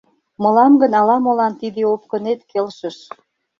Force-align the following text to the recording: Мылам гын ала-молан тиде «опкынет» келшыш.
Мылам 0.41 0.73
гын 0.81 0.91
ала-молан 0.99 1.53
тиде 1.59 1.81
«опкынет» 1.93 2.39
келшыш. 2.51 2.97